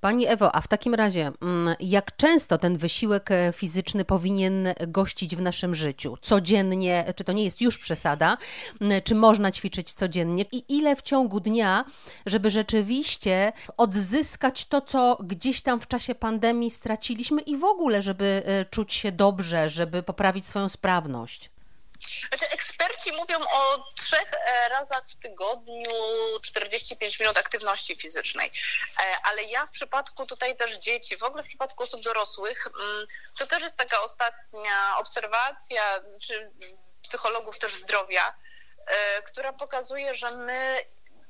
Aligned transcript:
Pani 0.00 0.26
Ewo, 0.26 0.56
a 0.56 0.60
w 0.60 0.68
takim 0.68 0.94
razie, 0.94 1.32
mm, 1.42 1.76
jak 1.80 2.16
często 2.16 2.58
ten 2.58 2.76
wysiłek 2.76 3.30
e, 3.30 3.52
fizyczny 3.52 4.04
powinien 4.04 4.68
gościć 4.86 5.36
w 5.36 5.40
naszym 5.40 5.74
życiu? 5.74 6.16
Codziennie, 6.22 7.12
czy 7.16 7.24
to 7.24 7.32
nie 7.32 7.44
jest 7.44 7.60
już 7.60 7.78
przesada? 7.78 8.36
Mm, 8.80 9.02
czy 9.02 9.14
można 9.14 9.52
ćwiczyć 9.52 9.92
codziennie? 9.92 10.44
I 10.52 10.64
ile 10.68 10.96
w 10.96 11.02
ciągu 11.02 11.40
dnia, 11.40 11.84
żeby 12.26 12.50
rzeczywiście 12.50 13.52
odzyskać 13.76 14.64
to, 14.64 14.80
co 14.80 15.18
gdzieś 15.24 15.60
tam 15.60 15.80
w 15.80 15.86
czasie 15.86 16.14
pandemii 16.14 16.70
straciliśmy 16.70 17.40
i 17.40 17.56
w 17.56 17.64
ogóle, 17.64 18.02
żeby 18.02 18.42
e, 18.44 18.64
czuć 18.64 18.94
się 18.94 19.12
dobrze, 19.12 19.68
żeby 19.68 20.02
poprawić 20.02 20.46
swoją 20.46 20.68
sprawność? 20.68 21.50
Znaczy, 22.28 22.44
eksperci 22.98 23.12
mówią 23.12 23.38
o 23.52 23.84
trzech 23.96 24.32
e, 24.32 24.68
razach 24.68 25.04
w 25.08 25.16
tygodniu 25.16 25.90
45 26.42 27.20
minut 27.20 27.38
aktywności 27.38 27.96
fizycznej, 27.96 28.52
e, 29.00 29.16
ale 29.22 29.42
ja 29.44 29.66
w 29.66 29.70
przypadku 29.70 30.26
tutaj 30.26 30.56
też 30.56 30.78
dzieci, 30.78 31.16
w 31.16 31.22
ogóle 31.22 31.42
w 31.42 31.46
przypadku 31.46 31.82
osób 31.82 32.02
dorosłych, 32.02 32.66
mm, 32.66 33.06
to 33.38 33.46
też 33.46 33.62
jest 33.62 33.76
taka 33.76 34.02
ostatnia 34.02 34.98
obserwacja, 34.98 35.82
czy 36.22 36.50
psychologów 37.02 37.58
też 37.58 37.74
zdrowia, 37.74 38.34
e, 38.86 39.22
która 39.22 39.52
pokazuje, 39.52 40.14
że 40.14 40.28
my 40.28 40.78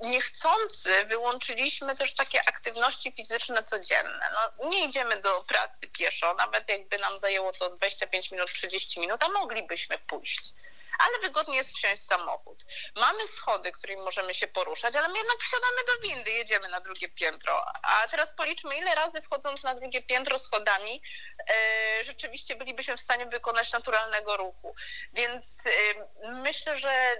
niechcący 0.00 1.04
wyłączyliśmy 1.04 1.96
też 1.96 2.14
takie 2.14 2.48
aktywności 2.48 3.12
fizyczne 3.12 3.62
codzienne. 3.62 4.30
No, 4.32 4.68
nie 4.68 4.84
idziemy 4.84 5.22
do 5.22 5.42
pracy 5.42 5.88
pieszo, 5.88 6.34
nawet 6.34 6.68
jakby 6.68 6.98
nam 6.98 7.18
zajęło 7.18 7.52
to 7.52 7.70
25 7.70 8.30
minut, 8.30 8.52
30 8.52 9.00
minut, 9.00 9.22
a 9.22 9.28
moglibyśmy 9.28 9.98
pójść 9.98 10.52
ale 10.98 11.18
wygodnie 11.18 11.56
jest 11.56 11.76
wsiąść 11.76 12.02
w 12.02 12.06
samochód. 12.06 12.64
Mamy 12.96 13.26
schody, 13.26 13.72
którymi 13.72 14.02
możemy 14.02 14.34
się 14.34 14.48
poruszać, 14.48 14.96
ale 14.96 15.08
my 15.08 15.18
jednak 15.18 15.38
wsiadamy 15.38 15.76
do 15.86 16.08
windy, 16.08 16.30
jedziemy 16.30 16.68
na 16.68 16.80
drugie 16.80 17.08
piętro. 17.08 17.64
A 17.82 18.08
teraz 18.08 18.34
policzmy, 18.34 18.76
ile 18.76 18.94
razy 18.94 19.22
wchodząc 19.22 19.62
na 19.62 19.74
drugie 19.74 20.02
piętro 20.02 20.38
schodami 20.38 21.02
e, 21.50 22.04
rzeczywiście 22.04 22.56
bylibyśmy 22.56 22.96
w 22.96 23.00
stanie 23.00 23.26
wykonać 23.26 23.72
naturalnego 23.72 24.36
ruchu. 24.36 24.74
Więc 25.12 25.62
e, 25.66 25.70
myślę, 26.32 26.78
że 26.78 27.16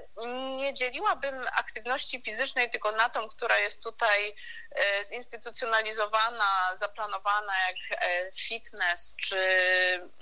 nie 0.56 0.74
dzieliłabym 0.74 1.46
aktywności 1.52 2.22
fizycznej 2.22 2.70
tylko 2.70 2.92
na 2.92 3.08
tą, 3.08 3.28
która 3.28 3.58
jest 3.58 3.82
tutaj 3.82 4.36
e, 4.70 5.04
zinstytucjonalizowana, 5.04 6.76
zaplanowana 6.76 7.52
jak 7.66 8.00
fitness 8.36 9.14
czy 9.22 9.38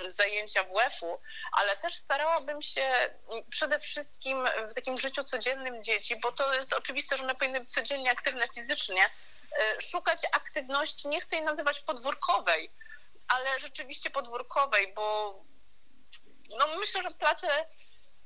zajęcia 0.09 0.65
WF-u, 0.65 1.21
ale 1.53 1.77
też 1.77 1.97
starałabym 1.97 2.63
się 2.63 3.11
przede 3.51 3.81
wszystkim 3.81 4.49
w 4.71 4.75
takim 4.75 4.99
życiu 4.99 5.25
codziennym 5.25 5.85
dzieci, 5.85 6.17
bo 6.23 6.33
to 6.33 6.55
jest 6.55 6.73
oczywiste, 6.73 7.17
że 7.17 7.23
one 7.23 7.35
powinny 7.35 7.61
być 7.61 7.73
codziennie 7.73 8.11
aktywne 8.11 8.49
fizycznie, 8.55 9.05
e, 9.05 9.81
szukać 9.81 10.23
aktywności, 10.33 11.09
nie 11.09 11.21
chcę 11.21 11.37
jej 11.37 11.45
nazywać 11.45 11.81
podwórkowej, 11.81 12.73
ale 13.29 13.61
rzeczywiście 13.61 14.11
podwórkowej, 14.11 14.95
bo 14.95 15.35
no 16.59 16.67
myślę, 16.79 17.03
że 17.03 17.11
place 17.11 17.67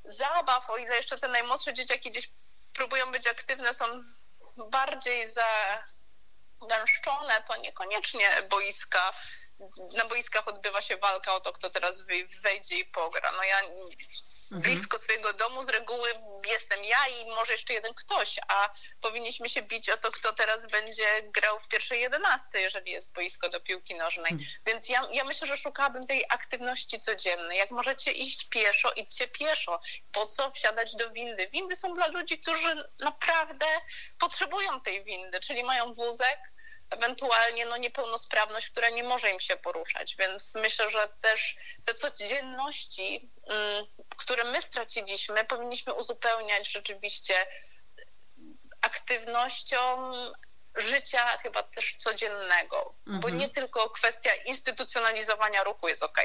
zabaw, 0.04 0.70
o 0.70 0.76
ile 0.76 0.96
jeszcze 0.96 1.18
te 1.18 1.28
najmłodsze 1.28 1.74
dzieciaki 1.74 2.10
gdzieś 2.10 2.30
próbują 2.72 3.12
być 3.12 3.26
aktywne, 3.26 3.74
są 3.74 3.84
bardziej 4.70 5.28
zagęszczone, 6.60 7.42
to 7.48 7.56
niekoniecznie 7.56 8.42
boiska. 8.50 9.12
Na 9.96 10.04
boiskach 10.04 10.48
odbywa 10.48 10.82
się 10.82 10.96
walka 10.96 11.34
o 11.34 11.40
to, 11.40 11.52
kto 11.52 11.70
teraz 11.70 12.02
wejdzie 12.42 12.78
i 12.78 12.84
pogra. 12.84 13.32
No 13.32 13.44
ja. 13.44 13.60
Blisko 14.50 14.98
swojego 14.98 15.32
domu 15.32 15.62
z 15.62 15.68
reguły 15.68 16.08
jestem 16.46 16.84
ja 16.84 17.06
i 17.06 17.26
może 17.28 17.52
jeszcze 17.52 17.72
jeden 17.72 17.94
ktoś, 17.94 18.38
a 18.48 18.70
powinniśmy 19.00 19.48
się 19.48 19.62
bić 19.62 19.90
o 19.90 19.96
to, 19.96 20.10
kto 20.10 20.32
teraz 20.32 20.66
będzie 20.66 21.22
grał 21.22 21.58
w 21.60 21.68
pierwszej 21.68 22.00
jedenastej, 22.00 22.62
jeżeli 22.62 22.92
jest 22.92 23.12
boisko 23.12 23.48
do 23.48 23.60
piłki 23.60 23.94
nożnej. 23.94 24.32
Mhm. 24.32 24.50
Więc 24.66 24.88
ja, 24.88 25.08
ja 25.12 25.24
myślę, 25.24 25.46
że 25.46 25.56
szukałabym 25.56 26.06
tej 26.06 26.24
aktywności 26.28 27.00
codziennej. 27.00 27.58
Jak 27.58 27.70
możecie 27.70 28.12
iść 28.12 28.48
pieszo, 28.48 28.92
idźcie 28.92 29.28
pieszo. 29.28 29.80
Po 30.12 30.26
co 30.26 30.50
wsiadać 30.50 30.96
do 30.96 31.10
windy? 31.10 31.48
Windy 31.48 31.76
są 31.76 31.94
dla 31.94 32.06
ludzi, 32.06 32.38
którzy 32.38 32.88
naprawdę 32.98 33.66
potrzebują 34.18 34.80
tej 34.80 35.04
windy, 35.04 35.40
czyli 35.40 35.64
mają 35.64 35.92
wózek, 35.92 36.38
ewentualnie 36.90 37.66
no, 37.66 37.76
niepełnosprawność, 37.76 38.70
która 38.70 38.90
nie 38.90 39.04
może 39.04 39.30
im 39.30 39.40
się 39.40 39.56
poruszać. 39.56 40.16
Więc 40.16 40.54
myślę, 40.54 40.90
że 40.90 41.08
też 41.20 41.56
te 41.84 41.94
codzienności, 41.94 43.30
mm, 43.46 43.86
które 44.16 44.44
my 44.44 44.62
straciliśmy, 44.62 45.44
powinniśmy 45.44 45.94
uzupełniać 45.94 46.72
rzeczywiście 46.72 47.46
aktywnością 48.80 50.12
życia 50.74 51.38
chyba 51.38 51.62
też 51.62 51.96
codziennego, 51.98 52.94
mhm. 53.06 53.20
bo 53.20 53.28
nie 53.30 53.48
tylko 53.48 53.90
kwestia 53.90 54.34
instytucjonalizowania 54.34 55.64
ruchu 55.64 55.88
jest 55.88 56.04
ok. 56.04 56.20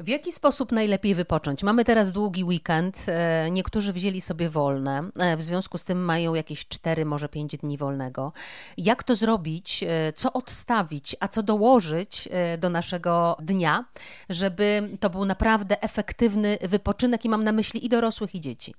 W 0.00 0.08
jaki 0.08 0.32
sposób 0.32 0.72
najlepiej 0.72 1.14
wypocząć? 1.14 1.62
Mamy 1.62 1.84
teraz 1.84 2.12
długi 2.12 2.44
weekend, 2.44 2.96
e, 3.08 3.50
niektórzy 3.50 3.92
wzięli 3.92 4.20
sobie 4.20 4.48
wolne, 4.48 5.10
e, 5.18 5.36
w 5.36 5.42
związku 5.42 5.78
z 5.78 5.84
tym 5.84 6.04
mają 6.04 6.34
jakieś 6.34 6.68
4, 6.68 7.04
może 7.04 7.28
5 7.28 7.56
dni 7.56 7.78
wolnego. 7.78 8.32
Jak 8.76 9.02
to 9.02 9.16
zrobić, 9.16 9.82
e, 9.82 10.12
co 10.12 10.32
odstawić, 10.32 11.16
a 11.20 11.28
co 11.28 11.42
dołożyć 11.42 12.28
do 12.58 12.70
naszego 12.70 13.36
dnia, 13.40 13.84
żeby 14.28 14.88
to 15.00 15.10
był 15.10 15.24
naprawdę 15.24 15.82
efektywny 15.82 16.58
wypoczynek 16.62 17.24
i 17.24 17.28
mam 17.28 17.44
na 17.44 17.52
myśli 17.52 17.86
i 17.86 17.88
dorosłych, 17.88 18.34
i 18.34 18.40
dzieci? 18.40 18.74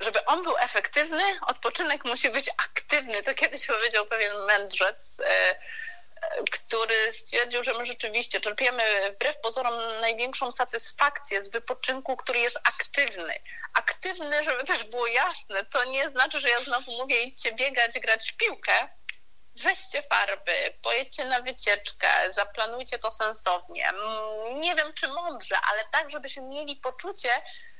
żeby 0.00 0.24
on 0.24 0.42
był 0.42 0.56
efektywny, 0.58 1.22
odpoczynek 1.46 2.04
musi 2.04 2.30
być 2.30 2.50
aktywny. 2.58 3.22
To 3.22 3.34
kiedyś 3.34 3.66
powiedział 3.66 4.06
pewien 4.06 4.32
mędrzec 4.46 5.16
który 6.50 7.12
stwierdził, 7.12 7.64
że 7.64 7.74
my 7.74 7.86
rzeczywiście 7.86 8.40
czerpiemy 8.40 8.82
wbrew 9.14 9.40
pozorom 9.40 9.74
największą 10.00 10.52
satysfakcję 10.52 11.44
z 11.44 11.50
wypoczynku, 11.50 12.16
który 12.16 12.38
jest 12.38 12.58
aktywny. 12.64 13.34
Aktywny, 13.74 14.44
żeby 14.44 14.64
też 14.64 14.84
było 14.84 15.06
jasne, 15.06 15.64
to 15.64 15.84
nie 15.84 16.08
znaczy, 16.08 16.40
że 16.40 16.48
ja 16.48 16.60
znowu 16.60 16.92
mówię 16.92 17.22
idźcie 17.22 17.52
biegać, 17.52 17.98
grać 17.98 18.32
w 18.32 18.36
piłkę. 18.36 18.88
Weźcie 19.62 20.02
farby, 20.02 20.74
pojedźcie 20.82 21.24
na 21.24 21.42
wycieczkę, 21.42 22.08
zaplanujcie 22.30 22.98
to 22.98 23.12
sensownie. 23.12 23.90
Nie 24.54 24.74
wiem, 24.74 24.92
czy 24.94 25.08
mądrze, 25.08 25.56
ale 25.72 25.84
tak, 25.92 26.10
żebyśmy 26.10 26.42
mieli 26.42 26.76
poczucie, 26.76 27.30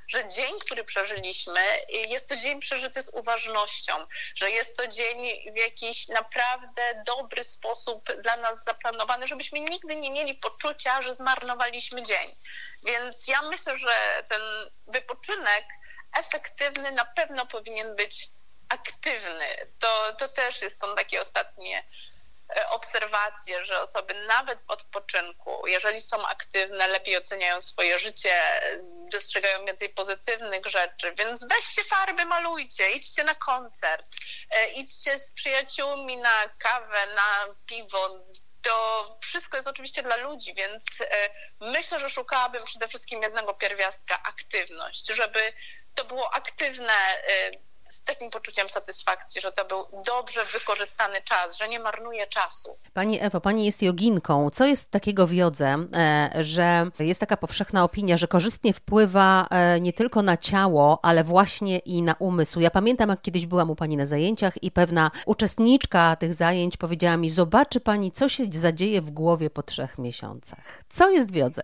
że 0.08 0.28
dzień, 0.28 0.58
który 0.60 0.84
przeżyliśmy, 0.84 1.60
jest 1.88 2.28
to 2.28 2.36
dzień 2.36 2.60
przeżyty 2.60 3.02
z 3.02 3.08
uważnością, 3.08 4.06
że 4.34 4.50
jest 4.50 4.76
to 4.76 4.86
dzień 4.86 5.18
w 5.54 5.56
jakiś 5.56 6.08
naprawdę 6.08 7.02
dobry 7.06 7.44
sposób 7.44 8.12
dla 8.22 8.36
nas 8.36 8.64
zaplanowany, 8.64 9.28
żebyśmy 9.28 9.60
nigdy 9.60 9.96
nie 9.96 10.10
mieli 10.10 10.34
poczucia, 10.34 11.02
że 11.02 11.14
zmarnowaliśmy 11.14 12.02
dzień. 12.02 12.36
Więc 12.82 13.28
ja 13.28 13.42
myślę, 13.42 13.78
że 13.78 14.24
ten 14.28 14.42
wypoczynek 14.86 15.64
efektywny 16.18 16.92
na 16.92 17.04
pewno 17.04 17.46
powinien 17.46 17.96
być 17.96 18.28
aktywny. 18.68 19.46
To, 19.78 20.12
to 20.18 20.28
też 20.28 20.62
jest, 20.62 20.80
są 20.80 20.96
takie 20.96 21.20
ostatnie 21.20 21.84
E, 22.56 22.68
obserwacje, 22.68 23.66
że 23.66 23.80
osoby 23.80 24.14
nawet 24.14 24.62
w 24.62 24.70
odpoczynku, 24.70 25.66
jeżeli 25.66 26.00
są 26.00 26.26
aktywne, 26.26 26.88
lepiej 26.88 27.16
oceniają 27.16 27.60
swoje 27.60 27.98
życie, 27.98 28.42
dostrzegają 29.08 29.66
więcej 29.66 29.88
pozytywnych 29.88 30.66
rzeczy, 30.66 31.14
więc 31.14 31.46
weźcie 31.48 31.84
farby, 31.84 32.24
malujcie, 32.26 32.90
idźcie 32.90 33.24
na 33.24 33.34
koncert, 33.34 34.06
e, 34.50 34.68
idźcie 34.68 35.18
z 35.18 35.32
przyjaciółmi 35.32 36.16
na 36.16 36.48
kawę, 36.58 37.06
na 37.16 37.54
piwo, 37.66 38.24
to 38.62 39.18
wszystko 39.22 39.56
jest 39.56 39.68
oczywiście 39.68 40.02
dla 40.02 40.16
ludzi, 40.16 40.54
więc 40.54 40.86
e, 41.00 41.30
myślę, 41.60 42.00
że 42.00 42.10
szukałabym 42.10 42.64
przede 42.64 42.88
wszystkim 42.88 43.22
jednego 43.22 43.54
pierwiastka 43.54 44.22
aktywność, 44.22 45.06
żeby 45.06 45.52
to 45.94 46.04
było 46.04 46.34
aktywne 46.34 47.22
z 47.90 48.02
takim 48.02 48.30
poczuciem 48.30 48.68
satysfakcji, 48.68 49.40
że 49.40 49.52
to 49.52 49.64
był 49.64 49.86
dobrze 50.06 50.44
wykorzystany 50.44 51.22
czas, 51.22 51.56
że 51.56 51.68
nie 51.68 51.80
marnuje 51.80 52.26
czasu. 52.26 52.78
Pani 52.92 53.20
Ewo, 53.20 53.40
Pani 53.40 53.66
jest 53.66 53.82
joginką. 53.82 54.50
Co 54.50 54.66
jest 54.66 54.90
takiego 54.90 55.26
w 55.26 55.32
jodze, 55.32 55.76
e, 55.94 56.30
że 56.40 56.90
jest 56.98 57.20
taka 57.20 57.36
powszechna 57.36 57.84
opinia, 57.84 58.16
że 58.16 58.28
korzystnie 58.28 58.72
wpływa 58.72 59.46
e, 59.50 59.80
nie 59.80 59.92
tylko 59.92 60.22
na 60.22 60.36
ciało, 60.36 60.98
ale 61.02 61.24
właśnie 61.24 61.78
i 61.78 62.02
na 62.02 62.14
umysł. 62.18 62.60
Ja 62.60 62.70
pamiętam, 62.70 63.08
jak 63.08 63.22
kiedyś 63.22 63.46
byłam 63.46 63.70
u 63.70 63.76
Pani 63.76 63.96
na 63.96 64.06
zajęciach 64.06 64.62
i 64.62 64.70
pewna 64.70 65.10
uczestniczka 65.26 66.16
tych 66.16 66.34
zajęć 66.34 66.76
powiedziała 66.76 67.16
mi, 67.16 67.30
zobaczy 67.30 67.80
Pani, 67.80 68.12
co 68.12 68.28
się 68.28 68.44
zadzieje 68.52 69.00
w 69.00 69.10
głowie 69.10 69.50
po 69.50 69.62
trzech 69.62 69.98
miesiącach. 69.98 70.82
Co 70.88 71.10
jest 71.10 71.32
w 71.32 71.34
jodze? 71.34 71.62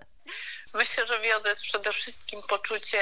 Myślę, 0.75 1.07
że 1.07 1.21
w 1.21 1.25
jodze 1.25 1.49
jest 1.49 1.63
przede 1.63 1.93
wszystkim 1.93 2.41
poczucie 2.49 2.99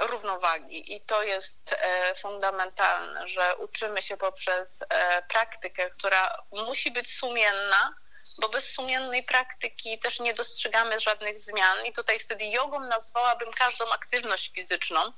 równowagi. 0.00 0.94
I 0.94 1.00
to 1.00 1.22
jest 1.22 1.72
e, 1.72 2.14
fundamentalne, 2.14 3.28
że 3.28 3.56
uczymy 3.56 4.02
się 4.02 4.16
poprzez 4.16 4.82
e, 4.88 5.22
praktykę, 5.22 5.90
która 5.90 6.42
musi 6.52 6.90
być 6.90 7.18
sumienna, 7.18 7.94
bo 8.40 8.48
bez 8.48 8.72
sumiennej 8.72 9.22
praktyki 9.22 9.98
też 9.98 10.20
nie 10.20 10.34
dostrzegamy 10.34 11.00
żadnych 11.00 11.40
zmian. 11.40 11.86
I 11.86 11.92
tutaj 11.92 12.18
wtedy 12.18 12.44
jogą 12.44 12.80
nazwałabym 12.80 13.52
każdą 13.52 13.90
aktywność 13.90 14.52
fizyczną, 14.54 15.00
e, 15.00 15.12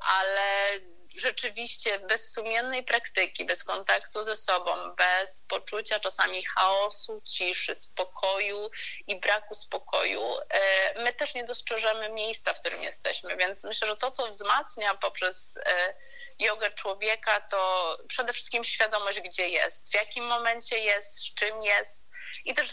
ale 0.00 0.70
rzeczywiście 1.14 1.98
bez 1.98 2.32
sumiennej 2.32 2.84
praktyki, 2.84 3.44
bez 3.44 3.64
kontaktu 3.64 4.22
ze 4.22 4.36
sobą, 4.36 4.94
bez 4.94 5.42
poczucia 5.48 6.00
czasami 6.00 6.44
chaosu, 6.44 7.22
ciszy, 7.24 7.74
spokoju 7.74 8.70
i 9.06 9.20
braku 9.20 9.54
spokoju, 9.54 10.22
e, 10.50 11.02
my 11.02 11.12
też 11.12 11.34
nie 11.34 11.44
dostrzeżemy 11.44 12.08
miejsca, 12.08 12.54
w 12.54 12.60
którym 12.60 12.82
jesteśmy. 12.82 13.36
Więc 13.36 13.64
myślę, 13.64 13.88
że 13.88 13.96
to, 13.96 14.10
co 14.10 14.28
wzmacnia 14.28 14.94
poprzez 14.94 15.56
e, 15.66 15.94
jogę 16.38 16.70
człowieka, 16.70 17.40
to 17.40 17.98
przede 18.08 18.32
wszystkim 18.32 18.64
świadomość, 18.64 19.20
gdzie 19.20 19.48
jest, 19.48 19.90
w 19.90 19.94
jakim 19.94 20.24
momencie 20.24 20.78
jest, 20.78 21.18
z 21.18 21.34
czym 21.34 21.62
jest 21.62 22.04
i 22.44 22.54
też 22.54 22.70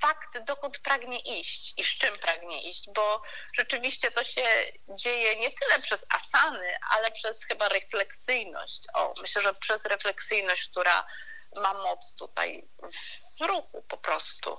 fakt, 0.00 0.38
dokąd 0.44 0.78
pragnie 0.78 1.18
iść 1.18 1.74
i 1.76 1.84
z 1.84 1.98
czym 1.98 2.18
pragnie 2.18 2.62
iść, 2.68 2.90
bo 2.94 3.22
rzeczywiście 3.58 4.10
to 4.10 4.24
się 4.24 4.46
dzieje 4.88 5.36
nie 5.36 5.50
tyle 5.50 5.78
przez 5.78 6.06
asany, 6.10 6.76
ale 6.90 7.10
przez 7.10 7.44
chyba 7.44 7.68
refleksyjność. 7.68 8.82
O, 8.94 9.14
myślę, 9.22 9.42
że 9.42 9.54
przez 9.54 9.84
refleksyjność, 9.84 10.68
która 10.70 11.06
ma 11.56 11.74
moc 11.74 12.16
tutaj 12.16 12.68
w 13.40 13.46
ruchu 13.46 13.82
po 13.82 13.96
prostu. 13.96 14.58